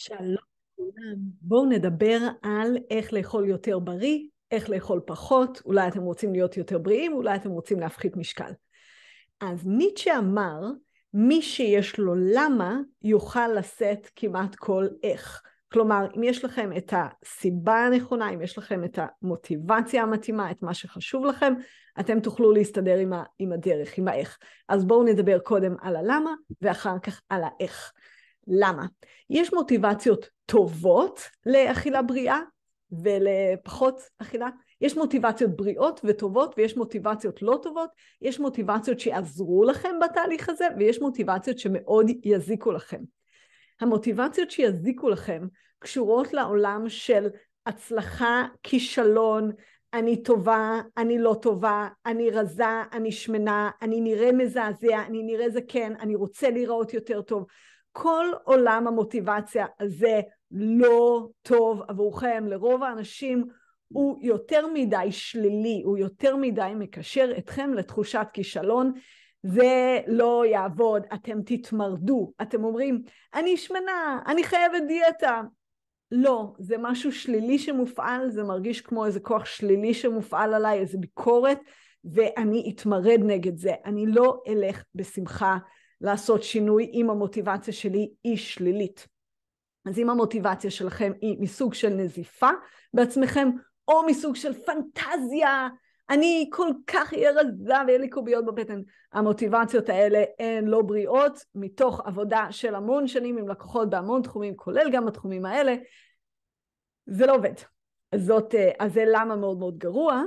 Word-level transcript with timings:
שלום 0.00 0.36
לכולם. 0.78 1.16
בואו 1.40 1.66
נדבר 1.66 2.18
על 2.42 2.78
איך 2.90 3.12
לאכול 3.12 3.48
יותר 3.48 3.78
בריא, 3.78 4.18
איך 4.50 4.70
לאכול 4.70 5.00
פחות, 5.06 5.62
אולי 5.64 5.88
אתם 5.88 6.02
רוצים 6.02 6.32
להיות 6.32 6.56
יותר 6.56 6.78
בריאים, 6.78 7.12
אולי 7.12 7.36
אתם 7.36 7.50
רוצים 7.50 7.80
להפחית 7.80 8.16
משקל. 8.16 8.52
אז 9.40 9.66
ניטשה 9.66 10.18
אמר, 10.18 10.60
מי 11.14 11.42
שיש 11.42 11.98
לו 11.98 12.14
למה, 12.14 12.78
יוכל 13.02 13.48
לשאת 13.48 14.10
כמעט 14.16 14.54
כל 14.54 14.88
איך. 15.02 15.42
כלומר, 15.72 16.06
אם 16.16 16.22
יש 16.22 16.44
לכם 16.44 16.70
את 16.76 16.94
הסיבה 16.96 17.86
הנכונה, 17.86 18.30
אם 18.30 18.42
יש 18.42 18.58
לכם 18.58 18.84
את 18.84 18.98
המוטיבציה 19.02 20.02
המתאימה, 20.02 20.50
את 20.50 20.62
מה 20.62 20.74
שחשוב 20.74 21.24
לכם, 21.24 21.54
אתם 22.00 22.20
תוכלו 22.20 22.52
להסתדר 22.52 22.98
עם, 23.38 23.52
הדרך, 23.52 23.98
עם 23.98 24.08
האיך. 24.08 24.38
אז 24.68 24.84
בואו 24.84 25.04
נדבר 25.04 25.38
קודם 25.38 25.74
על 25.80 25.96
הלמה, 25.96 26.34
ואחר 26.62 26.98
כך 26.98 27.20
על 27.28 27.42
האיך. 27.44 27.92
למה? 28.48 28.86
יש 29.30 29.54
מוטיבציות 29.54 30.28
טובות 30.46 31.20
לאכילה 31.46 32.02
בריאה 32.02 32.38
ולפחות 32.92 34.00
אכילה. 34.18 34.48
יש 34.80 34.96
מוטיבציות 34.96 35.56
בריאות 35.56 36.00
וטובות 36.04 36.54
ויש 36.56 36.76
מוטיבציות 36.76 37.42
לא 37.42 37.58
טובות, 37.62 37.90
יש 38.22 38.40
מוטיבציות 38.40 39.00
שיעזרו 39.00 39.64
לכם 39.64 39.94
בתהליך 40.02 40.48
הזה 40.48 40.64
ויש 40.78 41.00
מוטיבציות 41.00 41.58
שמאוד 41.58 42.06
יזיקו 42.24 42.72
לכם. 42.72 43.00
המוטיבציות 43.80 44.50
שיזיקו 44.50 45.08
לכם 45.08 45.46
קשורות 45.78 46.32
לעולם 46.32 46.88
של 46.88 47.28
הצלחה, 47.66 48.44
כישלון, 48.62 49.50
אני 49.94 50.22
טובה, 50.22 50.80
אני 50.96 51.18
לא 51.18 51.36
טובה, 51.42 51.88
אני 52.06 52.30
רזה, 52.30 52.82
אני 52.92 53.12
שמנה, 53.12 53.70
אני 53.82 54.00
נראה 54.00 54.32
מזעזע, 54.32 55.02
אני 55.06 55.22
נראה 55.22 55.50
זקן, 55.50 55.92
אני 56.00 56.14
רוצה 56.14 56.50
להיראות 56.50 56.94
יותר 56.94 57.22
טוב. 57.22 57.46
כל 57.92 58.26
עולם 58.44 58.86
המוטיבציה 58.86 59.66
הזה 59.80 60.20
לא 60.50 61.28
טוב 61.42 61.82
עבורכם. 61.88 62.44
לרוב 62.46 62.82
האנשים 62.82 63.44
הוא 63.88 64.18
יותר 64.22 64.66
מדי 64.74 65.08
שלילי, 65.10 65.82
הוא 65.84 65.98
יותר 65.98 66.36
מדי 66.36 66.72
מקשר 66.76 67.32
אתכם 67.38 67.74
לתחושת 67.74 68.26
כישלון. 68.32 68.92
זה 69.42 70.00
לא 70.06 70.46
יעבוד, 70.46 71.02
אתם 71.14 71.42
תתמרדו. 71.42 72.32
אתם 72.42 72.64
אומרים, 72.64 73.02
אני 73.34 73.56
שמנה, 73.56 74.18
אני 74.26 74.44
חייבת 74.44 74.82
דיאטה. 74.88 75.40
לא, 76.10 76.52
זה 76.58 76.76
משהו 76.78 77.12
שלילי 77.12 77.58
שמופעל, 77.58 78.30
זה 78.30 78.42
מרגיש 78.42 78.80
כמו 78.80 79.06
איזה 79.06 79.20
כוח 79.20 79.44
שלילי 79.44 79.94
שמופעל 79.94 80.54
עליי, 80.54 80.78
איזה 80.78 80.98
ביקורת, 80.98 81.58
ואני 82.04 82.72
אתמרד 82.74 83.20
נגד 83.24 83.56
זה. 83.56 83.72
אני 83.84 84.06
לא 84.06 84.42
אלך 84.48 84.84
בשמחה 84.94 85.58
לעשות 86.00 86.42
שינוי 86.42 86.90
אם 86.94 87.10
המוטיבציה 87.10 87.74
שלי 87.74 88.10
היא 88.24 88.36
שלילית. 88.36 89.08
אז 89.86 89.98
אם 89.98 90.10
המוטיבציה 90.10 90.70
שלכם 90.70 91.12
היא 91.20 91.36
מסוג 91.40 91.74
של 91.74 91.88
נזיפה 91.88 92.50
בעצמכם, 92.94 93.48
או 93.88 94.06
מסוג 94.06 94.36
של 94.36 94.52
פנטזיה, 94.52 95.68
אני 96.10 96.50
כל 96.52 96.68
כך 96.86 97.14
אהיה 97.14 97.30
רזה 97.30 97.74
ויהיה 97.86 97.98
לי 97.98 98.10
קוביות 98.10 98.46
בבטן. 98.46 98.80
המוטיבציות 99.12 99.88
האלה 99.88 100.24
הן 100.38 100.64
לא 100.64 100.82
בריאות, 100.82 101.44
מתוך 101.54 102.00
עבודה 102.04 102.46
של 102.50 102.74
המון 102.74 103.06
שנים 103.06 103.38
עם 103.38 103.48
לקוחות 103.48 103.90
בהמון 103.90 104.22
תחומים, 104.22 104.56
כולל 104.56 104.90
גם 104.92 105.06
בתחומים 105.06 105.46
האלה, 105.46 105.74
זה 107.06 107.26
לא 107.26 107.34
עובד. 107.34 107.54
זאת, 108.14 108.54
אז 108.78 108.92
זה 108.92 109.04
למה 109.06 109.36
מאוד 109.36 109.58
מאוד 109.58 109.78
גרוע, 109.78 110.22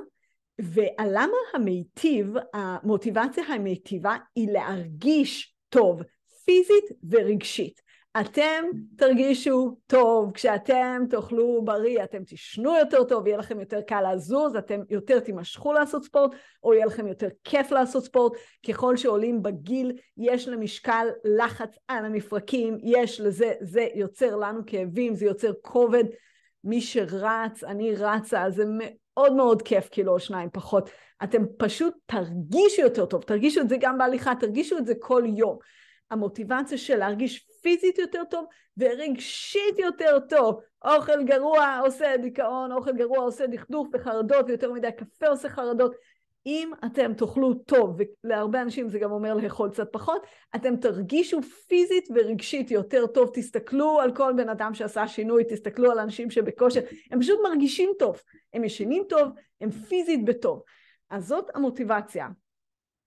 והלמה 0.62 1.38
המיטיב, 1.54 2.34
המוטיבציה 2.54 3.44
המיטיבה 3.44 4.16
היא 4.36 4.52
להרגיש 4.52 5.53
טוב, 5.74 6.02
פיזית 6.46 6.86
ורגשית. 7.10 7.82
אתם 8.22 8.64
תרגישו 8.98 9.78
טוב, 9.88 10.32
כשאתם 10.32 11.04
תאכלו 11.10 11.62
בריא, 11.66 12.04
אתם 12.04 12.24
תשנו 12.26 12.76
יותר 12.78 13.04
טוב, 13.04 13.28
יהיה 13.28 13.38
לכם 13.38 13.60
יותר 13.60 13.82
קל 13.82 14.14
לזוז, 14.14 14.56
אתם 14.56 14.82
יותר 14.90 15.20
תימשכו 15.20 15.74
לעשות 15.74 16.04
ספורט, 16.04 16.32
או 16.64 16.74
יהיה 16.74 16.86
לכם 16.86 17.08
יותר 17.08 17.28
כיף 17.44 17.72
לעשות 17.72 18.04
ספורט. 18.04 18.34
ככל 18.68 18.98
שעולים 18.98 19.44
בגיל, 19.44 19.92
יש 20.18 20.48
למשקל 20.48 21.08
לחץ 21.38 21.76
על 21.88 22.06
המפרקים, 22.06 22.78
יש 22.84 23.22
לזה, 23.22 23.54
זה 23.62 23.88
יוצר 23.96 24.36
לנו 24.36 24.62
כאבים, 24.66 25.16
זה 25.16 25.26
יוצר 25.26 25.52
כובד. 25.62 26.04
מי 26.64 26.82
שרץ, 26.82 27.64
אני 27.64 27.96
רצה, 27.96 28.46
זה 28.50 28.66
מאוד 28.68 29.03
מאוד 29.18 29.62
כיף 29.62 29.90
קילו 29.90 30.14
או 30.14 30.20
שניים 30.20 30.50
פחות. 30.54 30.90
אתם 31.24 31.44
פשוט 31.58 31.94
תרגישו 32.06 32.82
יותר 32.82 33.06
טוב, 33.06 33.24
תרגישו 33.24 33.62
את 33.62 33.70
זה 33.70 33.76
גם 33.80 33.98
בהליכה, 33.98 34.36
תרגישו 34.40 34.78
את 34.78 34.86
זה 34.86 34.94
כל 35.00 35.24
יום. 35.38 35.58
המוטיבציה 36.12 36.78
של 36.78 36.98
להרגיש 36.98 37.48
פיזית 37.62 37.98
יותר 37.98 38.24
טוב 38.30 38.46
ורגשית 38.78 39.80
יותר 39.80 40.20
טוב. 40.30 40.60
אוכל 40.86 41.24
גרוע 41.24 41.80
עושה 41.86 42.18
דיכאון, 42.18 42.72
אוכל 42.72 42.92
גרוע 42.92 43.20
עושה 43.20 43.48
דכדוך 43.48 43.88
וחרדות, 43.94 44.46
ויותר 44.48 44.72
מדי 44.72 44.92
קפה 44.98 45.28
עושה 45.28 45.50
חרדות. 45.50 45.96
אם 46.46 46.72
אתם 46.86 47.14
תאכלו 47.14 47.54
טוב, 47.54 48.00
ולהרבה 48.24 48.62
אנשים 48.62 48.90
זה 48.90 49.00
גם 49.00 49.12
אומר 49.12 49.34
לאכול 49.34 49.70
קצת 49.70 49.88
פחות, 49.92 50.26
אתם 50.56 50.76
תרגישו 50.76 51.42
פיזית 51.42 52.08
ורגשית 52.16 52.72
יותר 52.72 53.08
טוב. 53.08 53.30
תסתכלו 53.34 54.00
על 54.00 54.16
כל 54.16 54.34
בן 54.38 54.50
אדם 54.50 54.74
שעשה 54.74 55.08
שינוי, 55.08 55.44
תסתכלו 55.44 55.92
על 55.92 56.00
אנשים 56.00 56.32
שבכושר, 56.32 56.82
הם 57.12 57.22
פשוט 57.22 57.40
מרגישים 57.44 57.90
טוב. 58.00 58.22
הם 58.54 58.64
ישנים 58.64 59.04
טוב, 59.10 59.30
הם 59.62 59.72
פיזית 59.72 60.26
בטוב. 60.26 60.62
אז 61.10 61.28
זאת 61.28 61.56
המוטיבציה 61.56 62.28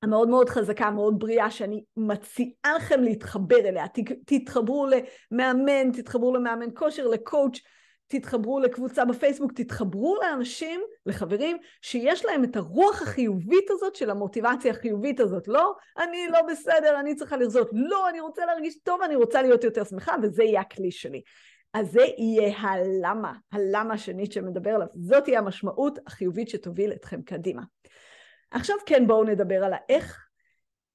המאוד 0.02 0.28
מאוד 0.28 0.48
חזקה, 0.48 0.90
מאוד 0.90 1.18
בריאה, 1.18 1.50
שאני 1.50 1.84
מציעה 1.96 2.76
לכם 2.76 3.02
להתחבר 3.02 3.58
אליה. 3.58 3.86
תתחברו 4.26 4.86
למאמן, 4.86 5.92
תתחברו 5.92 6.36
למאמן 6.36 6.68
כושר, 6.74 7.06
לקואוצ', 7.06 7.60
תתחברו 8.08 8.60
לקבוצה 8.60 9.04
בפייסבוק, 9.04 9.52
תתחברו 9.52 10.16
לאנשים, 10.22 10.80
לחברים, 11.06 11.56
שיש 11.82 12.24
להם 12.24 12.44
את 12.44 12.56
הרוח 12.56 13.02
החיובית 13.02 13.70
הזאת 13.70 13.96
של 13.96 14.10
המוטיבציה 14.10 14.70
החיובית 14.70 15.20
הזאת. 15.20 15.48
לא, 15.48 15.74
אני 15.98 16.26
לא 16.32 16.42
בסדר, 16.42 17.00
אני 17.00 17.14
צריכה 17.14 17.36
לרזות. 17.36 17.70
לא, 17.72 18.08
אני 18.08 18.20
רוצה 18.20 18.46
להרגיש 18.46 18.78
טוב, 18.82 19.02
אני 19.02 19.16
רוצה 19.16 19.42
להיות 19.42 19.64
יותר 19.64 19.84
שמחה, 19.84 20.14
וזה 20.22 20.44
יהיה 20.44 20.60
הכלי 20.60 20.90
שלי. 20.90 21.22
אז 21.74 21.90
זה 21.90 22.04
יהיה 22.18 22.58
הלמה, 22.58 23.32
הלמה 23.52 23.94
השנית 23.94 24.32
שמדבר 24.32 24.70
עליו. 24.70 24.86
זאת 24.94 25.24
תהיה 25.24 25.38
המשמעות 25.38 25.98
החיובית 26.06 26.48
שתוביל 26.48 26.92
אתכם 26.92 27.22
קדימה. 27.22 27.62
עכשיו 28.50 28.76
כן 28.86 29.06
בואו 29.06 29.24
נדבר 29.24 29.64
על 29.64 29.72
האיך, 29.72 30.26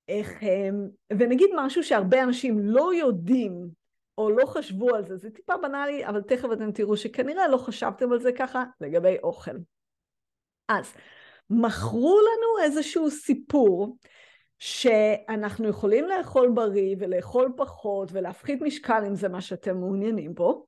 איך 0.08 0.32
הם, 0.42 0.88
ונגיד 1.20 1.50
משהו 1.56 1.84
שהרבה 1.84 2.24
אנשים 2.24 2.60
לא 2.60 2.94
יודעים 2.94 3.81
או 4.18 4.30
לא 4.30 4.46
חשבו 4.46 4.96
על 4.96 5.06
זה, 5.08 5.18
זה 5.18 5.30
טיפה 5.30 5.58
בנאלי, 5.58 6.06
אבל 6.06 6.22
תכף 6.22 6.48
אתם 6.54 6.72
תראו 6.72 6.98
שכנראה 6.98 7.48
לא 7.48 7.58
חשבתם 7.58 8.12
על 8.12 8.20
זה 8.20 8.32
ככה 8.32 8.64
לגבי 8.82 9.18
אוכל. 9.24 9.56
אז 10.68 10.94
מכרו 11.50 12.20
לנו 12.20 12.66
איזשהו 12.66 13.12
סיפור 13.12 13.98
שאנחנו 14.60 15.68
יכולים 15.68 16.06
לאכול 16.08 16.52
בריא 16.54 16.96
ולאכול 17.00 17.54
פחות 17.58 18.10
ולהפחית 18.12 18.62
משקל 18.62 19.04
אם 19.08 19.16
זה 19.16 19.30
מה 19.30 19.42
שאתם 19.42 19.78
מעוניינים 19.78 20.34
בו. 20.34 20.66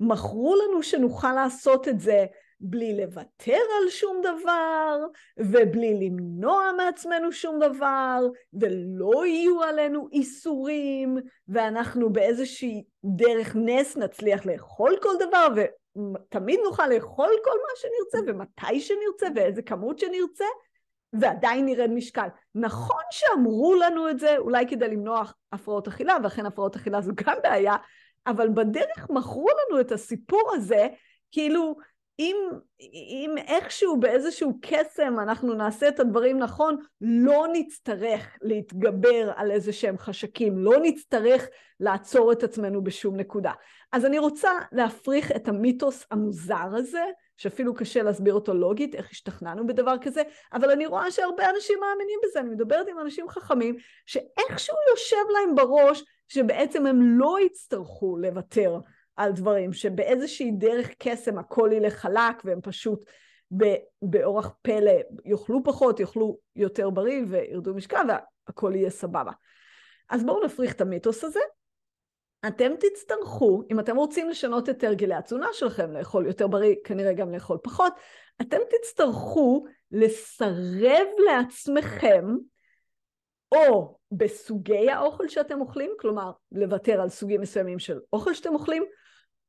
מכרו 0.00 0.54
לנו 0.56 0.82
שנוכל 0.82 1.32
לעשות 1.32 1.88
את 1.88 2.00
זה 2.00 2.26
בלי 2.66 2.96
לוותר 2.96 3.52
על 3.52 3.90
שום 3.90 4.20
דבר, 4.22 4.98
ובלי 5.38 6.06
למנוע 6.06 6.70
מעצמנו 6.76 7.32
שום 7.32 7.58
דבר, 7.58 8.20
ולא 8.52 9.26
יהיו 9.26 9.62
עלינו 9.62 10.08
איסורים, 10.12 11.16
ואנחנו 11.48 12.12
באיזושהי 12.12 12.84
דרך 13.04 13.56
נס 13.56 13.96
נצליח 13.96 14.46
לאכול 14.46 14.96
כל 15.02 15.14
דבר, 15.20 15.48
ותמיד 15.56 16.60
נוכל 16.64 16.88
לאכול 16.88 17.30
כל 17.44 17.50
מה 17.50 17.72
שנרצה, 17.76 18.32
ומתי 18.32 18.80
שנרצה, 18.80 19.26
ואיזה 19.34 19.62
כמות 19.62 19.98
שנרצה, 19.98 20.44
ועדיין 21.12 21.66
נרד 21.66 21.90
משקל. 21.90 22.28
נכון 22.54 23.02
שאמרו 23.10 23.74
לנו 23.74 24.08
את 24.08 24.18
זה, 24.18 24.38
אולי 24.38 24.68
כדי 24.68 24.88
למנוע 24.88 25.22
הפרעות 25.52 25.88
אכילה, 25.88 26.16
ואכן 26.22 26.46
הפרעות 26.46 26.76
אכילה 26.76 27.00
זו 27.00 27.12
גם 27.14 27.36
בעיה, 27.42 27.76
אבל 28.26 28.48
בדרך 28.48 29.10
מכרו 29.10 29.46
לנו 29.48 29.80
את 29.80 29.92
הסיפור 29.92 30.50
הזה, 30.54 30.88
כאילו 31.32 31.76
אם, 32.18 32.36
אם 32.80 33.34
איכשהו 33.46 34.00
באיזשהו 34.00 34.58
קסם 34.62 35.20
אנחנו 35.20 35.54
נעשה 35.54 35.88
את 35.88 36.00
הדברים 36.00 36.38
נכון, 36.38 36.76
לא 37.00 37.46
נצטרך 37.52 38.38
להתגבר 38.42 39.32
על 39.36 39.50
איזה 39.50 39.72
שהם 39.72 39.98
חשקים, 39.98 40.58
לא 40.58 40.72
נצטרך 40.82 41.46
לעצור 41.80 42.32
את 42.32 42.42
עצמנו 42.42 42.84
בשום 42.84 43.16
נקודה. 43.16 43.52
אז 43.92 44.04
אני 44.04 44.18
רוצה 44.18 44.50
להפריך 44.72 45.32
את 45.36 45.48
המיתוס 45.48 46.06
המוזר 46.10 46.76
הזה, 46.76 47.04
שאפילו 47.36 47.74
קשה 47.74 48.02
להסביר 48.02 48.34
אותו 48.34 48.54
לוגית, 48.54 48.94
איך 48.94 49.10
השתכנענו 49.10 49.66
בדבר 49.66 49.96
כזה, 50.00 50.22
אבל 50.52 50.70
אני 50.70 50.86
רואה 50.86 51.10
שהרבה 51.10 51.50
אנשים 51.50 51.78
מאמינים 51.80 52.18
בזה, 52.24 52.40
אני 52.40 52.50
מדברת 52.50 52.88
עם 52.88 52.98
אנשים 52.98 53.28
חכמים, 53.28 53.76
שאיכשהו 54.06 54.76
יושב 54.90 55.16
להם 55.32 55.54
בראש 55.54 56.04
שבעצם 56.28 56.86
הם 56.86 57.18
לא 57.18 57.36
יצטרכו 57.40 58.16
לוותר 58.16 58.78
על 59.16 59.32
דברים, 59.32 59.72
שבאיזושהי 59.72 60.50
דרך 60.50 60.90
קסם 60.98 61.38
הכל 61.38 61.70
ילך 61.72 61.94
חלק 61.94 62.44
והם 62.44 62.60
פשוט 62.60 63.04
באורח 64.02 64.54
פלא 64.62 64.92
יאכלו 65.24 65.64
פחות, 65.64 66.00
יאכלו 66.00 66.38
יותר 66.56 66.90
בריא 66.90 67.22
וירדו 67.28 67.74
משקל 67.74 68.06
והכל 68.48 68.72
יהיה 68.74 68.90
סבבה. 68.90 69.32
אז 70.10 70.24
בואו 70.24 70.44
נפריך 70.44 70.74
את 70.74 70.80
המיתוס 70.80 71.24
הזה. 71.24 71.40
אתם 72.46 72.72
תצטרכו, 72.80 73.62
אם 73.70 73.80
אתם 73.80 73.96
רוצים 73.96 74.28
לשנות 74.28 74.68
את 74.68 74.84
הרגלי 74.84 75.14
התזונה 75.14 75.46
שלכם, 75.52 75.92
לאכול 75.92 76.26
יותר 76.26 76.46
בריא, 76.46 76.74
כנראה 76.84 77.12
גם 77.12 77.32
לאכול 77.32 77.58
פחות, 77.62 77.92
אתם 78.40 78.58
תצטרכו 78.70 79.64
לסרב 79.90 81.06
לעצמכם 81.26 82.24
או 83.54 83.98
בסוגי 84.12 84.90
האוכל 84.90 85.28
שאתם 85.28 85.60
אוכלים, 85.60 85.90
כלומר 86.00 86.30
לוותר 86.52 87.00
על 87.00 87.08
סוגים 87.08 87.40
מסוימים 87.40 87.78
של 87.78 88.00
אוכל 88.12 88.34
שאתם 88.34 88.54
אוכלים, 88.54 88.84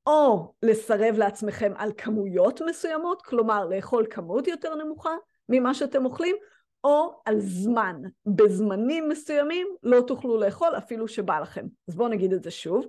או 0.08 0.54
לסרב 0.64 1.18
לעצמכם 1.18 1.72
על 1.78 1.92
כמויות 1.98 2.62
מסוימות, 2.62 3.22
כלומר 3.22 3.66
לאכול 3.66 4.06
כמות 4.10 4.48
יותר 4.48 4.76
נמוכה 4.76 5.16
ממה 5.50 5.74
שאתם 5.74 6.06
אוכלים, 6.06 6.36
או 6.84 7.22
על 7.26 7.40
זמן. 7.40 8.02
בזמנים 8.26 9.10
מסוימים 9.10 9.68
לא 9.84 10.02
תוכלו 10.02 10.38
לאכול 10.40 10.78
אפילו 10.78 11.08
שבא 11.08 11.40
לכם. 11.40 11.66
אז 11.88 11.96
בואו 11.96 12.10
נגיד 12.10 12.34
את 12.34 12.44
זה 12.44 12.52
שוב. 12.52 12.86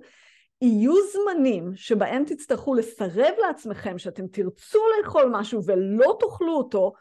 יהיו 0.61 0.93
זמנים 1.13 1.71
שבהם 1.75 2.23
תצטרכו 2.25 2.73
לסרב 2.73 3.33
לעצמכם 3.47 3.97
שאתם 3.97 4.27
תרצו 4.27 4.79
לאכול 4.97 5.29
משהו 5.31 5.61
ולא 5.65 6.17
תאכלו 6.19 6.57
אותו, 6.57 6.93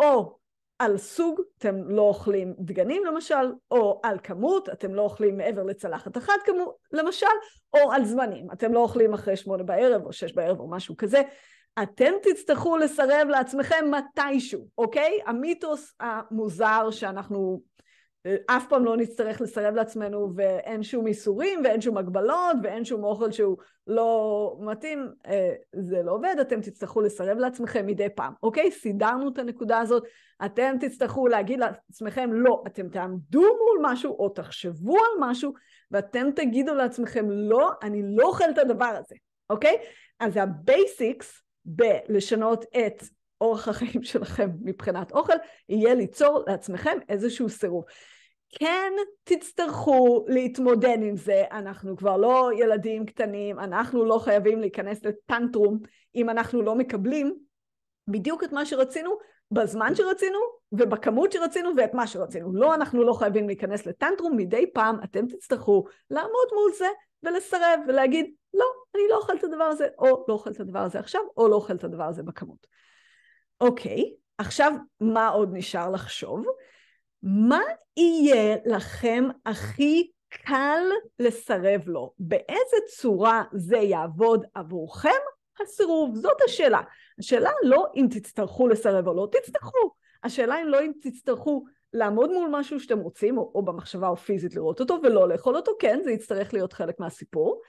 או 0.00 0.38
על 0.84 0.98
סוג, 0.98 1.40
אתם 1.58 1.88
לא 1.88 2.02
אוכלים 2.02 2.54
דגנים 2.58 3.04
למשל, 3.04 3.52
או 3.70 4.00
על 4.02 4.18
כמות, 4.22 4.68
אתם 4.68 4.94
לא 4.94 5.02
אוכלים 5.02 5.36
מעבר 5.36 5.62
לצלחת 5.62 6.16
אחת 6.16 6.42
כמו, 6.44 6.74
למשל, 6.92 7.26
או 7.74 7.92
על 7.92 8.04
זמנים, 8.04 8.46
אתם 8.52 8.72
לא 8.72 8.80
אוכלים 8.80 9.14
אחרי 9.14 9.36
שמונה 9.36 9.62
בערב 9.62 10.06
או 10.06 10.12
שש 10.12 10.32
בערב 10.32 10.60
או 10.60 10.70
משהו 10.70 10.96
כזה. 10.96 11.22
אתם 11.82 12.12
תצטרכו 12.22 12.76
לסרב 12.76 13.28
לעצמכם 13.28 13.84
מתישהו, 13.90 14.66
אוקיי? 14.78 15.18
המיתוס 15.26 15.94
המוזר 16.00 16.88
שאנחנו 16.90 17.60
אף 18.46 18.66
פעם 18.68 18.84
לא 18.84 18.96
נצטרך 18.96 19.40
לסרב 19.40 19.74
לעצמנו 19.74 20.32
ואין 20.36 20.82
שום 20.82 21.06
איסורים 21.06 21.60
ואין 21.64 21.80
שום 21.80 21.96
הגבלות 21.96 22.56
ואין 22.62 22.84
שום 22.84 23.04
אוכל 23.04 23.32
שהוא 23.32 23.56
לא 23.86 24.56
מתאים, 24.60 25.08
אה, 25.26 25.54
זה 25.72 26.02
לא 26.02 26.12
עובד, 26.12 26.36
אתם 26.40 26.60
תצטרכו 26.60 27.00
לסרב 27.00 27.38
לעצמכם 27.38 27.86
מדי 27.86 28.08
פעם, 28.14 28.32
אוקיי? 28.42 28.70
סידרנו 28.70 29.28
את 29.28 29.38
הנקודה 29.38 29.78
הזאת, 29.78 30.02
אתם 30.44 30.76
תצטרכו 30.80 31.26
להגיד 31.28 31.60
לעצמכם 31.60 32.30
לא, 32.32 32.62
אתם 32.66 32.88
תעמדו 32.88 33.40
מול 33.40 33.78
משהו 33.82 34.18
או 34.18 34.28
תחשבו 34.28 34.96
על 34.96 35.30
משהו 35.30 35.52
ואתם 35.90 36.30
תגידו 36.36 36.74
לעצמכם 36.74 37.30
לא, 37.30 37.70
אני 37.82 38.02
לא 38.16 38.26
אוכל 38.26 38.50
את 38.50 38.58
הדבר 38.58 38.94
הזה, 38.98 39.14
אוקיי? 39.50 39.76
אז 40.20 40.36
ה 40.36 40.51
basics 40.51 41.42
בלשנות 41.64 42.64
את 42.64 43.02
אורח 43.40 43.68
החיים 43.68 44.02
שלכם 44.02 44.50
מבחינת 44.62 45.12
אוכל, 45.12 45.36
יהיה 45.68 45.94
ליצור 45.94 46.44
לעצמכם 46.46 46.98
איזשהו 47.08 47.48
סירוב. 47.48 47.84
כן 48.58 48.92
תצטרכו 49.24 50.24
להתמודד 50.28 50.98
עם 51.02 51.16
זה, 51.16 51.44
אנחנו 51.52 51.96
כבר 51.96 52.16
לא 52.16 52.50
ילדים 52.56 53.06
קטנים, 53.06 53.58
אנחנו 53.58 54.04
לא 54.04 54.18
חייבים 54.18 54.60
להיכנס 54.60 55.04
ל 55.04 55.13
tantrum 55.13 55.78
אם 56.14 56.30
אנחנו 56.30 56.62
לא 56.62 56.74
מקבלים 56.74 57.34
בדיוק 58.08 58.44
את 58.44 58.52
מה 58.52 58.66
שרצינו, 58.66 59.18
בזמן 59.50 59.94
שרצינו 59.94 60.38
ובכמות 60.72 61.32
שרצינו 61.32 61.70
ואת 61.76 61.94
מה 61.94 62.06
שרצינו. 62.06 62.54
לא, 62.54 62.74
אנחנו 62.74 63.04
לא 63.04 63.12
חייבים 63.12 63.46
להיכנס 63.46 63.86
לטנטרום, 63.86 64.36
מדי 64.36 64.70
פעם 64.74 64.96
אתם 65.04 65.26
תצטרכו 65.26 65.84
לעמוד 66.10 66.48
מול 66.52 66.72
זה 66.78 66.88
ולסרב 67.22 67.80
ולהגיד 67.88 68.34
לא, 68.54 68.66
אני 68.94 69.02
לא 69.10 69.16
אוכל 69.16 69.36
את 69.36 69.44
הדבר 69.44 69.64
הזה, 69.64 69.86
או 69.98 70.24
לא 70.28 70.34
אוכל 70.34 70.50
את 70.50 70.60
הדבר 70.60 70.78
הזה 70.78 70.98
עכשיו, 70.98 71.20
או 71.36 71.48
לא 71.48 71.54
אוכל 71.54 71.74
את 71.74 71.84
הדבר 71.84 72.04
הזה 72.04 72.22
בכמות. 72.22 72.66
אוקיי, 73.60 74.14
עכשיו 74.38 74.72
מה 75.00 75.28
עוד 75.28 75.50
נשאר 75.52 75.90
לחשוב? 75.90 76.46
מה 77.26 77.60
יהיה 77.96 78.56
לכם 78.64 79.24
הכי 79.46 80.10
קל 80.28 80.82
לסרב 81.18 81.80
לו? 81.86 82.12
באיזה 82.18 82.76
צורה 82.96 83.42
זה 83.52 83.76
יעבוד 83.76 84.44
עבורכם? 84.54 85.08
הסירוב, 85.60 86.16
זאת 86.16 86.36
השאלה. 86.44 86.80
השאלה 87.18 87.50
לא 87.62 87.86
אם 87.96 88.06
תצטרכו 88.10 88.68
לסרב 88.68 89.08
או 89.08 89.14
לא, 89.14 89.28
תצטרכו. 89.32 89.90
השאלה 90.24 90.62
אם 90.62 90.68
לא 90.68 90.82
אם 90.82 90.92
תצטרכו 91.02 91.64
לעמוד 91.92 92.30
מול 92.30 92.48
משהו 92.50 92.80
שאתם 92.80 92.98
רוצים, 92.98 93.38
או, 93.38 93.52
או 93.54 93.64
במחשבה 93.64 94.08
או 94.08 94.16
פיזית 94.16 94.54
לראות 94.54 94.80
אותו 94.80 94.98
ולא 95.02 95.28
לאכול 95.28 95.56
אותו, 95.56 95.72
כן, 95.78 96.00
זה 96.04 96.12
יצטרך 96.12 96.54
להיות 96.54 96.72
חלק 96.72 97.00
מהסיפור. 97.00 97.60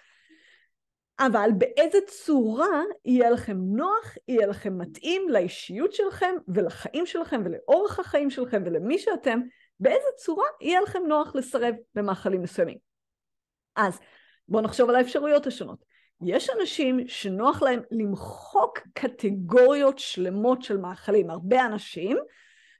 אבל 1.19 1.49
באיזה 1.57 1.97
צורה 2.07 2.81
יהיה 3.05 3.29
לכם 3.29 3.57
נוח, 3.57 4.15
יהיה 4.27 4.47
לכם 4.47 4.77
מתאים 4.77 5.29
לאישיות 5.29 5.93
שלכם 5.93 6.35
ולחיים 6.47 7.05
שלכם 7.05 7.41
ולאורך 7.45 7.99
החיים 7.99 8.29
שלכם 8.29 8.63
ולמי 8.65 8.99
שאתם, 8.99 9.39
באיזה 9.79 10.07
צורה 10.17 10.45
יהיה 10.61 10.81
לכם 10.81 10.99
נוח 11.07 11.35
לסרב 11.35 11.75
במאכלים 11.95 12.41
מסוימים. 12.41 12.77
אז 13.75 13.99
בואו 14.47 14.63
נחשוב 14.63 14.89
על 14.89 14.95
האפשרויות 14.95 15.47
השונות. 15.47 15.79
יש 16.21 16.49
אנשים 16.59 17.07
שנוח 17.07 17.61
להם 17.61 17.79
למחוק 17.91 18.79
קטגוריות 18.93 19.99
שלמות 19.99 20.61
של 20.61 20.77
מאכלים. 20.77 21.29
הרבה 21.29 21.65
אנשים, 21.65 22.17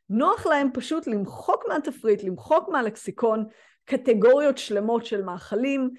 נוח 0.10 0.46
להם 0.46 0.70
פשוט 0.74 1.08
למחוק 1.08 1.64
מהתפריט, 1.68 2.24
למחוק 2.24 2.70
מהלקסיקון 2.70 3.46
קטגוריות 3.86 4.58
שלמות 4.58 5.06
של 5.06 5.22
מאכלים. 5.22 5.90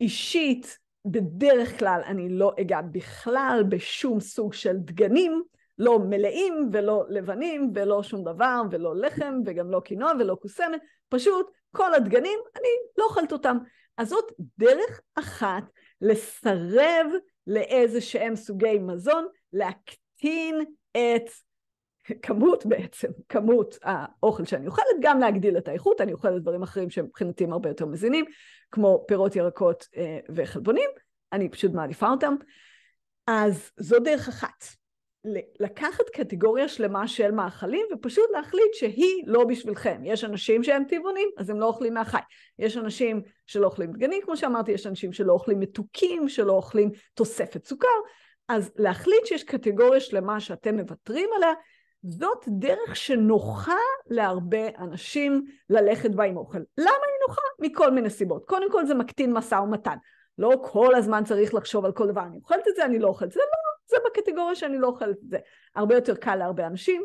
אישית, 0.00 0.78
בדרך 1.06 1.78
כלל 1.78 2.00
אני 2.06 2.28
לא 2.28 2.52
אגע 2.60 2.80
בכלל 2.80 3.64
בשום 3.68 4.20
סוג 4.20 4.54
של 4.54 4.76
דגנים, 4.76 5.42
לא 5.78 5.98
מלאים 5.98 6.70
ולא 6.72 7.04
לבנים 7.08 7.72
ולא 7.74 8.02
שום 8.02 8.24
דבר 8.24 8.62
ולא 8.70 8.96
לחם 8.96 9.40
וגם 9.46 9.70
לא 9.70 9.80
קינוע 9.80 10.12
ולא 10.18 10.34
קוסמת, 10.34 10.80
פשוט 11.08 11.50
כל 11.72 11.94
הדגנים 11.94 12.38
אני 12.56 12.68
לא 12.98 13.04
אוכלת 13.04 13.32
אותם. 13.32 13.58
אז 13.96 14.08
זאת 14.08 14.32
דרך 14.58 15.00
אחת 15.14 15.62
לסרב 16.00 17.06
לאיזה 17.46 18.00
שהם 18.00 18.36
סוגי 18.36 18.78
מזון, 18.78 19.26
להקטין 19.52 20.64
את 20.92 21.30
כמות 22.22 22.66
בעצם, 22.66 23.08
כמות 23.28 23.78
האוכל 23.82 24.44
שאני 24.44 24.66
אוכלת, 24.66 24.84
גם 25.00 25.20
להגדיל 25.20 25.58
את 25.58 25.68
האיכות, 25.68 26.00
אני 26.00 26.12
אוכלת 26.12 26.42
דברים 26.42 26.62
אחרים 26.62 26.90
שמבחינתי 26.90 27.44
הם 27.44 27.52
הרבה 27.52 27.68
יותר 27.68 27.86
מזינים, 27.86 28.24
כמו 28.70 29.04
פירות, 29.08 29.36
ירקות 29.36 29.88
אה, 29.96 30.18
וחלבונים, 30.34 30.90
אני 31.32 31.48
פשוט 31.48 31.72
מעדיפה 31.72 32.08
אותם. 32.08 32.34
אז 33.26 33.70
זו 33.76 33.98
דרך 33.98 34.28
אחת. 34.28 34.64
לקחת 35.60 36.04
קטגוריה 36.12 36.68
שלמה 36.68 37.08
של 37.08 37.30
מאכלים 37.30 37.86
ופשוט 37.92 38.30
להחליט 38.32 38.74
שהיא 38.74 39.22
לא 39.26 39.44
בשבילכם. 39.44 40.00
יש 40.04 40.24
אנשים 40.24 40.64
שהם 40.64 40.84
טבעונים, 40.88 41.28
אז 41.38 41.50
הם 41.50 41.60
לא 41.60 41.66
אוכלים 41.66 41.94
מהחי. 41.94 42.18
יש 42.58 42.76
אנשים 42.76 43.22
שלא 43.46 43.66
אוכלים 43.66 43.92
דגנים, 43.92 44.22
כמו 44.24 44.36
שאמרתי, 44.36 44.72
יש 44.72 44.86
אנשים 44.86 45.12
שלא 45.12 45.32
אוכלים 45.32 45.60
מתוקים, 45.60 46.28
שלא 46.28 46.52
אוכלים 46.52 46.90
תוספת 47.14 47.64
סוכר, 47.64 47.88
אז 48.48 48.72
להחליט 48.76 49.26
שיש 49.26 49.44
קטגוריה 49.44 50.00
שלמה 50.00 50.40
שאתם 50.40 50.76
מוותרים 50.76 51.28
עליה, 51.36 51.52
זאת 52.08 52.44
דרך 52.48 52.96
שנוחה 52.96 53.76
להרבה 54.06 54.68
אנשים 54.78 55.44
ללכת 55.70 56.10
בה 56.10 56.24
עם 56.24 56.36
אוכל. 56.36 56.58
למה 56.78 56.90
היא 56.90 57.28
נוחה? 57.28 57.42
מכל 57.58 57.90
מיני 57.90 58.10
סיבות. 58.10 58.44
קודם 58.44 58.70
כל 58.72 58.86
זה 58.86 58.94
מקטין 58.94 59.32
משא 59.32 59.54
ומתן. 59.54 59.96
לא 60.38 60.52
כל 60.62 60.94
הזמן 60.94 61.24
צריך 61.24 61.54
לחשוב 61.54 61.84
על 61.84 61.92
כל 61.92 62.08
דבר, 62.08 62.22
אני 62.22 62.36
אוכלת 62.36 62.68
את 62.68 62.76
זה, 62.76 62.84
אני 62.84 62.98
לא 62.98 63.08
אוכלת 63.08 63.28
את 63.28 63.32
זה, 63.32 63.40
לא, 63.40 63.88
זה 63.88 63.96
בקטגוריה 64.06 64.54
שאני 64.54 64.78
לא 64.78 64.86
אוכלת 64.86 65.16
את 65.24 65.30
זה. 65.30 65.38
הרבה 65.74 65.94
יותר 65.94 66.14
קל 66.14 66.36
להרבה 66.36 66.66
אנשים. 66.66 67.04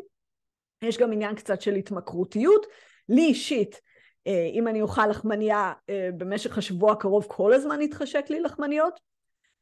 יש 0.82 0.98
גם 0.98 1.12
עניין 1.12 1.34
קצת 1.34 1.60
של 1.60 1.74
התמכרותיות. 1.74 2.66
לי 3.08 3.22
אישית, 3.22 3.80
אה, 4.26 4.48
אם 4.52 4.68
אני 4.68 4.82
אוכל 4.82 5.06
לחמניה 5.06 5.72
אה, 5.90 6.08
במשך 6.16 6.58
השבוע 6.58 6.92
הקרוב, 6.92 7.26
כל 7.28 7.52
הזמן 7.52 7.80
יתחשק 7.80 8.24
לי 8.30 8.40
לחמניות, 8.40 9.00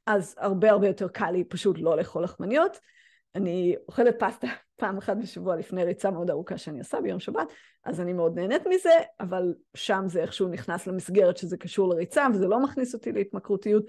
אז 0.07 0.35
הרבה 0.39 0.71
הרבה 0.71 0.87
יותר 0.87 1.09
קל 1.09 1.31
לי 1.31 1.45
פשוט 1.45 1.77
לא 1.79 1.97
לאכול 1.97 2.25
לחמניות. 2.25 2.79
אני 3.35 3.77
אוכלת 3.89 4.15
פסטה 4.19 4.47
פעם 4.81 4.99
אחת 4.99 5.17
בשבוע 5.17 5.57
לפני 5.57 5.85
ריצה 5.85 6.11
מאוד 6.11 6.31
ארוכה 6.31 6.59
שאני 6.59 6.79
עושה 6.79 7.01
ביום 7.01 7.21
שבת, 7.21 7.53
אז 7.85 8.01
אני 8.01 8.13
מאוד 8.13 8.39
נהנית 8.39 8.63
מזה, 8.67 8.95
אבל 9.21 9.55
שם 9.75 10.05
זה 10.07 10.23
איכשהו 10.23 10.49
נכנס 10.49 10.87
למסגרת 10.87 11.37
שזה 11.37 11.57
קשור 11.57 11.89
לריצה, 11.89 12.27
וזה 12.35 12.47
לא 12.47 12.61
מכניס 12.61 12.95
אותי 12.95 13.13
להתמכרותיות. 13.13 13.85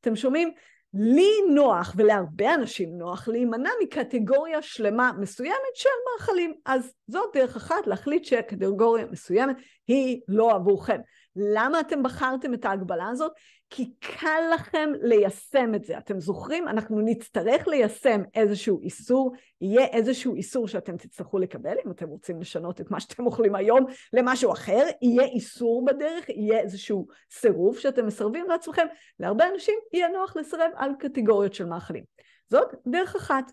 אתם 0.00 0.16
שומעים? 0.16 0.52
לי 0.94 1.30
נוח, 1.54 1.94
ולהרבה 1.96 2.54
אנשים 2.54 2.98
נוח, 2.98 3.28
להימנע 3.28 3.70
מקטגוריה 3.82 4.62
שלמה 4.62 5.12
מסוימת 5.18 5.74
של 5.74 5.88
מאכלים. 6.12 6.54
אז 6.66 6.92
זאת 7.08 7.30
דרך 7.34 7.56
אחת 7.56 7.86
להחליט 7.86 8.24
שקטגוריה 8.24 9.06
מסוימת 9.06 9.56
היא 9.88 10.20
לא 10.28 10.54
עבורכם. 10.54 11.00
למה 11.36 11.80
אתם 11.80 12.02
בחרתם 12.02 12.54
את 12.54 12.64
ההגבלה 12.64 13.08
הזאת? 13.08 13.32
כי 13.70 13.92
קל 14.00 14.42
לכם 14.54 14.90
ליישם 15.02 15.74
את 15.74 15.84
זה. 15.84 15.98
אתם 15.98 16.20
זוכרים? 16.20 16.68
אנחנו 16.68 17.00
נצטרך 17.00 17.68
ליישם 17.68 18.22
איזשהו 18.34 18.80
איסור, 18.82 19.32
יהיה 19.60 19.86
איזשהו 19.86 20.34
איסור 20.34 20.68
שאתם 20.68 20.96
תצטרכו 20.96 21.38
לקבל, 21.38 21.74
אם 21.86 21.90
אתם 21.90 22.08
רוצים 22.08 22.40
לשנות 22.40 22.80
את 22.80 22.90
מה 22.90 23.00
שאתם 23.00 23.26
אוכלים 23.26 23.54
היום 23.54 23.86
למשהו 24.12 24.52
אחר, 24.52 24.86
יהיה 25.02 25.24
איסור 25.24 25.84
בדרך, 25.84 26.28
יהיה 26.28 26.60
איזשהו 26.60 27.06
סירוב 27.30 27.78
שאתם 27.78 28.06
מסרבים 28.06 28.48
לעצמכם. 28.48 28.86
להרבה 29.20 29.48
אנשים 29.54 29.74
יהיה 29.92 30.08
נוח 30.08 30.36
לסרב 30.36 30.70
על 30.76 30.90
קטגוריות 30.98 31.54
של 31.54 31.64
מאכלים. 31.64 32.04
זאת 32.48 32.74
דרך 32.86 33.16
אחת. 33.16 33.52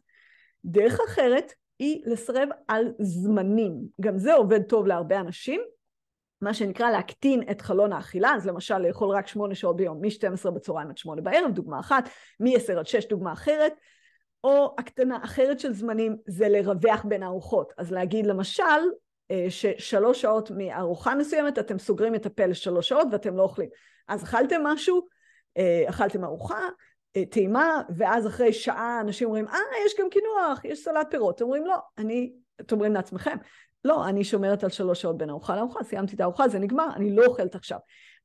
דרך 0.65 0.99
אחרת 1.07 1.53
היא 1.79 2.01
לסרב 2.05 2.49
על 2.67 2.91
זמנים. 2.99 3.73
גם 4.01 4.17
זה 4.17 4.33
עובד 4.33 4.63
טוב 4.63 4.87
להרבה 4.87 5.19
אנשים, 5.19 5.61
מה 6.41 6.53
שנקרא 6.53 6.91
להקטין 6.91 7.41
את 7.51 7.61
חלון 7.61 7.93
האכילה, 7.93 8.33
אז 8.35 8.47
למשל 8.47 8.77
לאכול 8.77 9.09
רק 9.09 9.27
שמונה 9.27 9.55
שעות 9.55 9.75
ביום, 9.75 10.01
מ-12 10.01 10.51
בצהריים 10.51 10.89
עד 10.89 10.97
שמונה 10.97 11.21
בערב, 11.21 11.51
דוגמה 11.51 11.79
אחת, 11.79 12.09
מ-10 12.39 12.79
עד 12.79 12.87
6 12.87 13.05
דוגמה 13.05 13.33
אחרת, 13.33 13.73
או 14.43 14.75
הקטנה 14.77 15.17
אחרת 15.23 15.59
של 15.59 15.73
זמנים 15.73 16.17
זה 16.27 16.49
לרווח 16.49 17.05
בין 17.05 17.23
הארוחות, 17.23 17.73
אז 17.77 17.91
להגיד 17.91 18.25
למשל 18.25 18.63
אה, 19.31 19.45
ששלוש 19.49 20.21
שעות 20.21 20.51
מארוחה 20.51 21.15
מסוימת 21.15 21.59
אתם 21.59 21.79
סוגרים 21.79 22.15
את 22.15 22.25
הפה 22.25 22.45
לשלוש 22.45 22.89
שעות 22.89 23.07
ואתם 23.11 23.37
לא 23.37 23.43
אוכלים, 23.43 23.69
אז 24.07 24.23
אכלתם 24.23 24.63
משהו, 24.63 25.07
אה, 25.57 25.83
אכלתם 25.89 26.23
ארוחה, 26.23 26.67
אה, 27.15 27.25
טעימה, 27.25 27.81
ואז 27.97 28.27
אחרי 28.27 28.53
שעה 28.53 28.99
אנשים 29.01 29.27
אומרים, 29.27 29.47
אה, 29.47 29.59
יש 29.85 29.93
גם 29.99 30.09
קינוח, 30.09 30.65
יש 30.65 30.83
סלט 30.83 31.07
פירות. 31.09 31.35
אתם 31.35 31.43
אומרים, 31.43 31.65
לא, 31.65 31.75
אני, 31.97 32.33
אתם 32.61 32.75
אומרים 32.75 32.93
לעצמכם, 32.93 33.37
לא, 33.87 34.07
אני 34.07 34.23
שומרת 34.23 34.63
על 34.63 34.69
שלוש 34.69 35.01
שעות 35.01 35.17
בין 35.17 35.29
ארוחה 35.29 35.55
לארוחה, 35.55 35.83
סיימתי 35.83 36.15
את 36.15 36.19
הארוחה, 36.19 36.47
זה 36.47 36.59
נגמר, 36.59 36.87
אני 36.95 37.15
לא 37.15 37.25
אוכלת 37.25 37.55
עכשיו. 37.55 37.79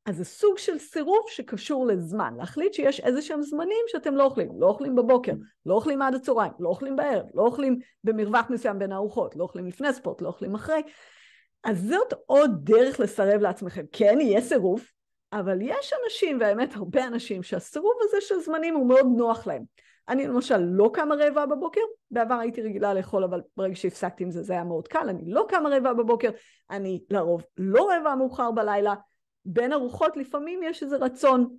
אז 0.07 0.17
זה 0.17 0.25
סוג 0.25 0.59
של 0.59 0.79
סירוב 0.79 1.25
שקשור 1.29 1.87
לזמן, 1.87 2.35
להחליט 2.39 2.75
שיש 2.75 3.01
איזה 3.01 3.23
שהם 3.23 3.43
זמנים 3.43 3.85
שאתם 3.89 4.15
לא 4.15 4.25
אוכלים, 4.25 4.49
לא 4.59 4.67
אוכלים 4.67 4.95
בבוקר, 4.95 5.33
לא 5.67 5.75
אוכלים 5.75 6.03
עד 6.03 6.15
הצהריים, 6.15 6.53
לא 6.61 6.69
אוכלים 6.69 6.97
בערב, 6.97 7.27
לא 7.35 7.43
אוכלים 7.43 7.79
במרווח 8.05 8.51
מסוים 8.51 8.79
בין 8.79 8.93
הארוחות, 8.93 9.37
לא 9.37 9.43
אוכלים 9.43 9.67
לפני 9.67 9.93
ספורט, 9.93 10.23
לא 10.23 10.29
אוכלים 10.29 10.55
אחרי. 10.55 10.83
אז 11.65 11.83
זאת 11.83 12.13
עוד 12.27 12.51
דרך 12.63 13.01
לסרב 13.01 13.41
לעצמכם. 13.41 13.85
כן, 13.93 14.19
יהיה 14.21 14.41
סירוב, 14.41 14.85
אבל 15.33 15.59
יש 15.63 15.93
אנשים, 16.05 16.39
והאמת 16.41 16.77
הרבה 16.77 17.07
אנשים, 17.07 17.43
שהסירוב 17.43 17.95
הזה 18.01 18.17
של 18.21 18.41
זמנים 18.41 18.75
הוא 18.75 18.89
מאוד 18.89 19.07
נוח 19.17 19.47
להם. 19.47 19.63
אני 20.09 20.27
למשל 20.27 20.59
לא 20.59 20.91
קמה 20.95 21.15
רעבה 21.15 21.47
בבוקר, 21.47 21.81
בעבר 22.11 22.35
הייתי 22.35 22.63
רגילה 22.63 22.95
לאכול, 22.95 23.25
אבל 23.25 23.41
ברגע 23.57 23.77
שהפסקתי 23.77 24.25
עם 24.25 24.31
זה 24.31 24.43
זה 24.43 24.53
היה 24.53 24.65
מאוד 24.65 24.89
קל, 24.89 25.09
אני 25.09 25.23
לא 25.27 25.47
קמה 25.49 25.69
רעבה 25.69 25.95
בבוקר, 25.95 26.31
אני 26.71 27.03
לרוב 27.11 27.45
לא 27.57 27.89
רעבה 27.91 28.15
מאוחר 28.15 28.51
בלילה, 28.51 28.95
בין 29.45 29.73
ארוחות 29.73 30.17
לפעמים 30.17 30.61
יש 30.63 30.83
איזה 30.83 30.97
רצון, 30.97 31.57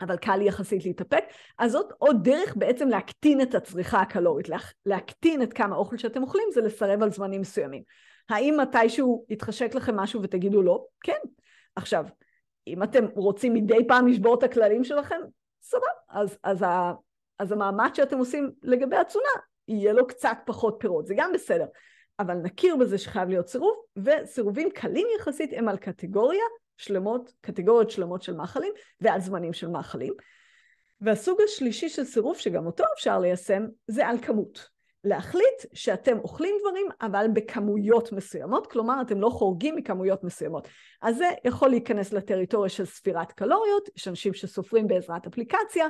אבל 0.00 0.16
קל 0.16 0.36
לי 0.36 0.44
יחסית 0.44 0.84
להתאפק, 0.84 1.24
אז 1.58 1.72
זאת 1.72 1.92
עוד 1.98 2.24
דרך 2.24 2.56
בעצם 2.56 2.88
להקטין 2.88 3.40
את 3.40 3.54
הצריכה 3.54 4.00
הקלורית, 4.00 4.48
לה, 4.48 4.58
להקטין 4.86 5.42
את 5.42 5.52
כמה 5.52 5.76
אוכל 5.76 5.96
שאתם 5.96 6.22
אוכלים 6.22 6.48
זה 6.54 6.60
לסרב 6.60 7.02
על 7.02 7.10
זמנים 7.10 7.40
מסוימים. 7.40 7.82
האם 8.28 8.56
מתישהו 8.60 9.26
יתחשק 9.28 9.74
לכם 9.74 9.96
משהו 9.96 10.22
ותגידו 10.22 10.62
לא? 10.62 10.84
כן. 11.00 11.18
עכשיו, 11.76 12.04
אם 12.66 12.82
אתם 12.82 13.04
רוצים 13.14 13.54
מדי 13.54 13.86
פעם 13.88 14.06
לשבור 14.06 14.34
את 14.34 14.42
הכללים 14.42 14.84
שלכם, 14.84 15.20
סבבה. 15.62 15.86
אז, 16.08 16.38
אז, 16.42 16.64
אז 17.38 17.52
המאמץ 17.52 17.96
שאתם 17.96 18.18
עושים 18.18 18.50
לגבי 18.62 18.96
התזונה, 18.96 19.28
יהיה 19.68 19.92
לו 19.92 20.06
קצת 20.06 20.36
פחות 20.46 20.76
פירות, 20.80 21.06
זה 21.06 21.14
גם 21.16 21.32
בסדר. 21.32 21.66
אבל 22.18 22.34
נכיר 22.34 22.76
בזה 22.76 22.98
שחייב 22.98 23.28
להיות 23.28 23.48
סירוב, 23.48 23.76
וסירובים 23.96 24.70
קלים 24.70 25.06
יחסית 25.18 25.50
הם 25.52 25.68
על 25.68 25.76
קטגוריה 25.76 26.44
שלמות, 26.76 27.32
קטגוריות 27.40 27.90
שלמות 27.90 28.22
של 28.22 28.34
מאכלים 28.34 28.72
ועל 29.00 29.20
זמנים 29.20 29.52
של 29.52 29.68
מאכלים. 29.68 30.12
והסוג 31.00 31.38
השלישי 31.44 31.88
של 31.88 32.04
סירוב, 32.04 32.36
שגם 32.36 32.66
אותו 32.66 32.84
אפשר 32.94 33.18
ליישם, 33.18 33.66
זה 33.86 34.06
על 34.06 34.18
כמות. 34.18 34.68
להחליט 35.04 35.64
שאתם 35.72 36.18
אוכלים 36.18 36.56
דברים 36.60 36.86
אבל 37.00 37.26
בכמויות 37.32 38.12
מסוימות, 38.12 38.66
כלומר 38.66 39.00
אתם 39.02 39.20
לא 39.20 39.28
חורגים 39.28 39.76
מכמויות 39.76 40.24
מסוימות. 40.24 40.68
אז 41.02 41.16
זה 41.16 41.28
יכול 41.44 41.68
להיכנס 41.68 42.12
לטריטוריה 42.12 42.68
של 42.68 42.84
ספירת 42.84 43.32
קלוריות, 43.32 43.88
יש 43.96 44.08
אנשים 44.08 44.34
שסופרים 44.34 44.86
בעזרת 44.86 45.26
אפליקציה, 45.26 45.86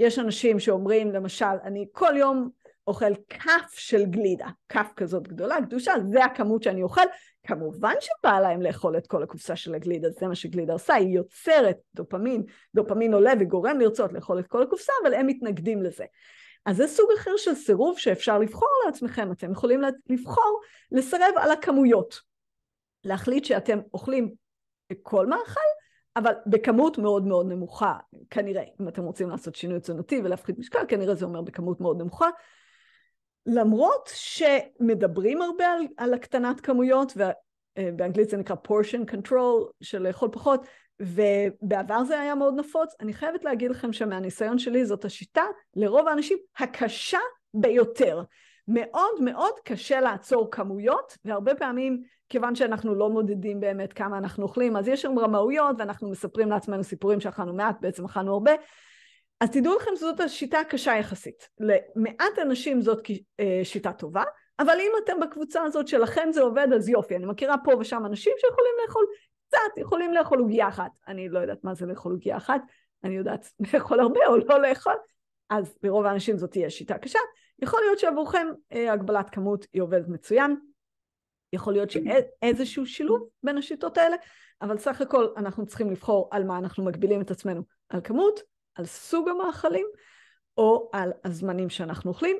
יש 0.00 0.18
אנשים 0.18 0.58
שאומרים 0.58 1.12
למשל 1.12 1.44
אני 1.64 1.86
כל 1.92 2.12
יום 2.16 2.50
אוכל 2.86 3.14
כף 3.28 3.74
של 3.74 4.04
גלידה, 4.04 4.46
כף 4.68 4.90
כזאת 4.96 5.28
גדולה, 5.28 5.56
קדושה, 5.66 5.92
זה 6.10 6.24
הכמות 6.24 6.62
שאני 6.62 6.82
אוכל. 6.82 7.00
כמובן 7.46 7.94
שבא 8.00 8.40
להם 8.40 8.62
לאכול 8.62 8.96
את 8.96 9.06
כל 9.06 9.22
הקופסה 9.22 9.56
של 9.56 9.74
הגלידה, 9.74 10.10
זה 10.10 10.28
מה 10.28 10.34
שגלידה 10.34 10.72
עושה, 10.72 10.94
היא 10.94 11.16
יוצרת 11.16 11.76
דופמין, 11.94 12.42
דופמין 12.74 13.14
עולה 13.14 13.32
וגורם 13.40 13.80
לרצות 13.80 14.12
לאכול 14.12 14.38
את 14.38 14.46
כל 14.46 14.62
הקופסה, 14.62 14.92
אבל 15.02 15.14
הם 15.14 15.26
מתנגדים 15.26 15.82
לזה. 15.82 16.04
אז 16.66 16.76
זה 16.76 16.86
סוג 16.86 17.10
אחר 17.18 17.36
של 17.36 17.54
סירוב 17.54 17.98
שאפשר 17.98 18.38
לבחור 18.38 18.68
לעצמכם, 18.86 19.32
אתם 19.32 19.52
יכולים 19.52 19.80
לבחור 20.10 20.60
לסרב 20.92 21.34
על 21.36 21.50
הכמויות. 21.50 22.20
להחליט 23.04 23.44
שאתם 23.44 23.78
אוכלים 23.94 24.34
כל 25.02 25.26
מאכל, 25.26 25.69
אבל 26.16 26.32
בכמות 26.46 26.98
מאוד 26.98 27.26
מאוד 27.26 27.46
נמוכה, 27.46 27.96
כנראה, 28.30 28.62
אם 28.80 28.88
אתם 28.88 29.02
רוצים 29.02 29.30
לעשות 29.30 29.54
שינוי 29.54 29.80
תזונתי 29.80 30.20
ולהפחית 30.24 30.58
משקל, 30.58 30.84
כנראה 30.88 31.14
זה 31.14 31.24
אומר 31.24 31.42
בכמות 31.42 31.80
מאוד 31.80 32.00
נמוכה. 32.00 32.28
למרות 33.46 34.10
שמדברים 34.14 35.42
הרבה 35.42 35.66
על, 35.66 35.86
על 35.96 36.14
הקטנת 36.14 36.60
כמויות, 36.60 37.12
ובאנגלית 37.16 38.28
זה 38.28 38.36
נקרא 38.36 38.56
portion 38.68 39.10
control, 39.12 39.70
של 39.80 40.02
לאכול 40.02 40.28
פחות, 40.32 40.66
ובעבר 41.00 42.04
זה 42.04 42.20
היה 42.20 42.34
מאוד 42.34 42.54
נפוץ, 42.56 42.94
אני 43.00 43.12
חייבת 43.12 43.44
להגיד 43.44 43.70
לכם 43.70 43.92
שמהניסיון 43.92 44.58
שלי 44.58 44.84
זאת 44.84 45.04
השיטה 45.04 45.44
לרוב 45.76 46.08
האנשים 46.08 46.38
הקשה 46.58 47.18
ביותר. 47.54 48.22
מאוד 48.72 49.20
מאוד 49.20 49.52
קשה 49.64 50.00
לעצור 50.00 50.50
כמויות, 50.50 51.18
והרבה 51.24 51.54
פעמים 51.54 52.02
כיוון 52.28 52.54
שאנחנו 52.54 52.94
לא 52.94 53.08
מודדים 53.10 53.60
באמת 53.60 53.92
כמה 53.92 54.18
אנחנו 54.18 54.42
אוכלים, 54.42 54.76
אז 54.76 54.88
יש 54.88 55.02
שם 55.02 55.18
רמאויות 55.18 55.76
ואנחנו 55.78 56.10
מספרים 56.10 56.50
לעצמנו 56.50 56.84
סיפורים 56.84 57.20
שאכלנו 57.20 57.54
מעט, 57.54 57.76
בעצם 57.80 58.04
אכלנו 58.04 58.32
הרבה. 58.32 58.52
אז 59.40 59.50
תדעו 59.50 59.76
לכם 59.76 59.90
שזאת 59.96 60.20
השיטה 60.20 60.60
הקשה 60.60 60.92
יחסית. 60.92 61.48
למעט 61.60 62.38
אנשים 62.42 62.80
זאת 62.80 63.10
אה, 63.40 63.60
שיטה 63.64 63.92
טובה, 63.92 64.22
אבל 64.58 64.76
אם 64.80 64.92
אתם 65.04 65.20
בקבוצה 65.20 65.62
הזאת 65.62 65.88
שלכם 65.88 66.28
זה 66.32 66.42
עובד, 66.42 66.68
אז 66.76 66.88
יופי. 66.88 67.16
אני 67.16 67.26
מכירה 67.26 67.54
פה 67.64 67.72
ושם 67.80 68.06
אנשים 68.06 68.32
שיכולים 68.38 68.72
לאכול 68.86 69.06
קצת, 69.48 69.78
יכולים 69.78 70.14
לאכול 70.14 70.38
עוגיה 70.38 70.68
אחת. 70.68 70.90
אני 71.08 71.28
לא 71.28 71.38
יודעת 71.38 71.64
מה 71.64 71.74
זה 71.74 71.86
לאכול 71.86 72.12
עוגיה 72.12 72.36
אחת, 72.36 72.60
אני 73.04 73.16
יודעת 73.16 73.52
לאכול 73.74 74.00
הרבה 74.00 74.20
או 74.26 74.36
לא 74.36 74.62
לאכול, 74.62 74.94
אז 75.50 75.78
לרוב 75.82 76.06
האנשים 76.06 76.36
זאת 76.36 76.50
תהיה 76.50 76.70
שיטה 76.70 76.98
קשה. 76.98 77.18
יכול 77.62 77.80
להיות 77.80 77.98
שעבורכם 77.98 78.46
אה, 78.72 78.92
הגבלת 78.92 79.30
כמות 79.30 79.66
היא 79.72 79.82
עובדת 79.82 80.08
מצוין, 80.08 80.56
יכול 81.52 81.72
להיות 81.72 81.90
שאיזשהו 81.90 82.86
שילוב 82.86 83.28
בין 83.42 83.58
השיטות 83.58 83.98
האלה, 83.98 84.16
אבל 84.62 84.78
סך 84.78 85.00
הכל 85.00 85.26
אנחנו 85.36 85.66
צריכים 85.66 85.90
לבחור 85.90 86.28
על 86.32 86.44
מה 86.44 86.58
אנחנו 86.58 86.84
מגבילים 86.84 87.20
את 87.20 87.30
עצמנו, 87.30 87.62
על 87.88 88.00
כמות, 88.04 88.40
על 88.74 88.84
סוג 88.84 89.28
המאכלים, 89.28 89.86
או 90.58 90.90
על 90.92 91.12
הזמנים 91.24 91.70
שאנחנו 91.70 92.10
אוכלים, 92.10 92.36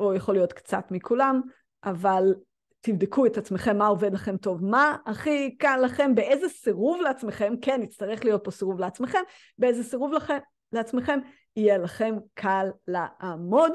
או 0.00 0.14
יכול 0.14 0.34
להיות 0.34 0.52
קצת 0.52 0.84
מכולם, 0.90 1.40
אבל 1.84 2.34
תבדקו 2.80 3.26
את 3.26 3.38
עצמכם 3.38 3.78
מה 3.78 3.86
עובד 3.86 4.14
לכם 4.14 4.36
טוב, 4.36 4.64
מה 4.64 4.96
הכי 5.06 5.56
קל 5.58 5.80
לכם, 5.84 6.14
באיזה 6.14 6.48
סירוב 6.48 7.00
לעצמכם, 7.00 7.54
כן, 7.62 7.80
יצטרך 7.82 8.24
להיות 8.24 8.44
פה 8.44 8.50
סירוב 8.50 8.80
לעצמכם, 8.80 9.18
באיזה 9.58 9.84
סירוב 9.84 10.12
לכם, 10.12 10.38
לעצמכם 10.72 11.18
יהיה 11.56 11.78
לכם 11.78 12.16
קל 12.34 12.70
לעמוד, 12.88 13.72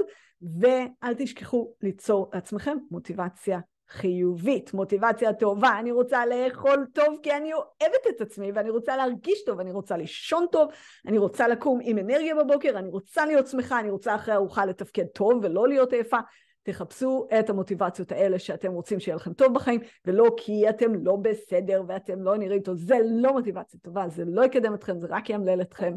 ואל 0.60 1.14
תשכחו 1.18 1.74
ליצור 1.82 2.30
לעצמכם 2.34 2.78
מוטיבציה 2.92 3.60
חיובית, 3.92 4.74
מוטיבציה 4.74 5.34
טובה, 5.34 5.80
אני 5.80 5.92
רוצה 5.92 6.26
לאכול 6.26 6.86
טוב 6.94 7.18
כי 7.24 7.34
אני 7.34 7.54
אוהבת 7.54 8.08
את 8.10 8.22
עצמי 8.22 8.52
ואני 8.52 8.70
רוצה 8.70 8.98
להרגיש 8.98 9.44
טוב, 9.46 9.60
אני 9.60 9.72
רוצה 9.72 9.98
לישון 9.98 10.46
טוב, 10.52 10.72
אני 11.08 11.18
רוצה 11.18 11.48
לקום 11.48 11.80
עם 11.84 11.98
אנרגיה 11.98 12.36
בבוקר, 12.36 12.78
אני 12.78 12.90
רוצה 12.90 13.26
להיות 13.26 13.48
שמחה, 13.48 13.80
אני 13.80 13.90
רוצה 13.90 14.16
אחרי 14.16 14.34
ארוחה 14.34 14.66
לתפקד 14.66 15.06
טוב 15.06 15.40
ולא 15.44 15.68
להיות 15.68 15.94
עייפה. 15.94 16.18
תחפשו 16.64 17.28
את 17.40 17.50
המוטיבציות 17.50 18.12
האלה 18.12 18.40
שאתם 18.40 18.72
רוצים 18.72 19.00
שיהיה 19.00 19.16
לכם 19.16 19.34
טוב 19.34 19.54
בחיים, 19.54 19.80
ולא 20.06 20.32
כי 20.38 20.70
אתם 20.70 21.06
לא 21.06 21.16
בסדר 21.16 21.84
ואתם 21.88 22.24
לא 22.24 22.38
נראים 22.38 22.62
טוב, 22.62 22.78
זה 22.78 22.98
לא 23.06 23.34
מוטיבציה 23.34 23.80
טובה, 23.84 24.10
זה 24.10 24.24
לא 24.28 24.46
יקדם 24.46 24.74
אתכם, 24.74 25.00
זה 25.00 25.08
רק 25.10 25.30
ימלל 25.30 25.62
אתכם. 25.62 25.96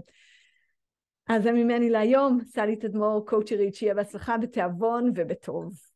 אז 1.26 1.42
זה 1.42 1.52
ממני 1.52 1.90
להיום, 1.90 2.40
סלי 2.44 2.76
תדמור, 2.76 3.26
קואוצ'רית, 3.26 3.74
שיהיה 3.74 3.94
בהצלחה 3.94 4.38
בתיאבון 4.38 5.12
ובטוב. 5.14 5.93